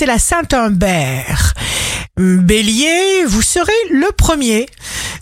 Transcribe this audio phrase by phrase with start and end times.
[0.00, 1.52] c'est la Saint-Humbert.
[2.16, 4.64] Bélier, vous serez le premier.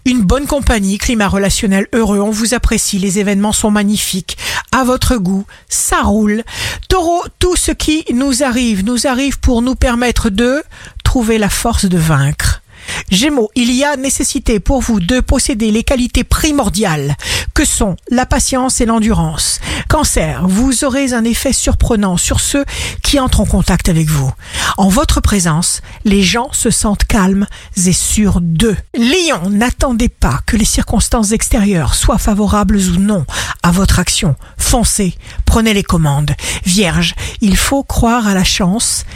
[0.04, 4.38] Une bonne compagnie, climat relationnel heureux, on vous apprécie, les événements sont magnifiques,
[4.70, 6.44] à votre goût, ça roule.
[6.88, 10.62] Taureau, tout ce qui nous arrive, nous arrive pour nous permettre de
[11.02, 12.57] trouver la force de vaincre.
[13.10, 17.16] Gémeaux, il y a nécessité pour vous de posséder les qualités primordiales
[17.54, 19.60] que sont la patience et l'endurance.
[19.88, 22.64] Cancer, vous aurez un effet surprenant sur ceux
[23.02, 24.30] qui entrent en contact avec vous.
[24.76, 27.46] En votre présence, les gens se sentent calmes
[27.86, 28.76] et sûrs d'eux.
[28.94, 33.24] Lion, n'attendez pas que les circonstances extérieures soient favorables ou non
[33.62, 34.36] à votre action.
[34.68, 35.14] Foncez,
[35.46, 36.32] prenez les commandes.
[36.66, 39.06] Vierge, il faut croire à la chance,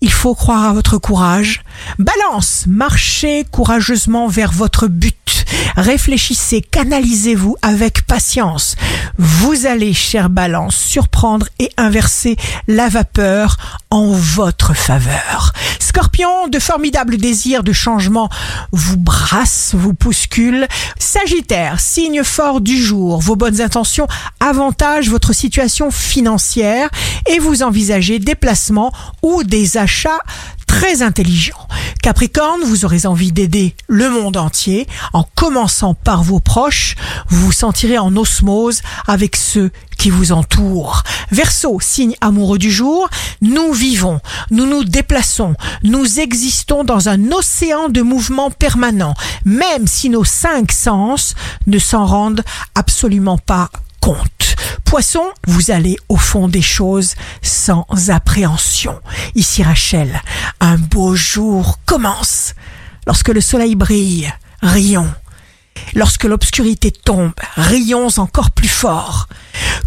[0.00, 1.62] il faut croire à votre courage.
[1.98, 5.41] Balance, marchez courageusement vers votre but.
[5.76, 8.76] Réfléchissez, canalisez-vous avec patience.
[9.18, 12.36] Vous allez, cher Balance, surprendre et inverser
[12.68, 13.56] la vapeur
[13.90, 15.52] en votre faveur.
[15.78, 18.28] Scorpion, de formidables désirs de changement
[18.72, 20.66] vous brassent, vous bousculent.
[20.98, 24.06] Sagittaire, signe fort du jour, vos bonnes intentions
[24.40, 26.88] avantagent votre situation financière
[27.26, 30.20] et vous envisagez des placements ou des achats
[30.72, 31.68] très intelligents.
[32.02, 36.96] Capricorne, vous aurez envie d'aider le monde entier en commençant par vos proches.
[37.28, 41.02] Vous vous sentirez en osmose avec ceux qui vous entourent.
[41.30, 43.10] Verseau, signe amoureux du jour,
[43.42, 44.18] nous vivons,
[44.50, 50.72] nous nous déplaçons, nous existons dans un océan de mouvements permanents, même si nos cinq
[50.72, 51.34] sens
[51.66, 53.68] ne s'en rendent absolument pas
[54.00, 54.41] compte.
[54.92, 59.00] Poisson, vous allez au fond des choses sans appréhension.
[59.34, 60.20] Ici Rachel,
[60.60, 62.54] un beau jour commence.
[63.06, 65.10] Lorsque le soleil brille, rions.
[65.94, 69.28] Lorsque l'obscurité tombe, rions encore plus fort.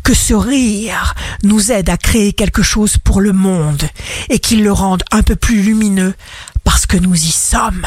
[0.04, 3.84] Que ce rire nous aide à créer quelque chose pour le monde
[4.30, 6.16] et qu'il le rende un peu plus lumineux
[6.64, 7.86] parce que nous y sommes.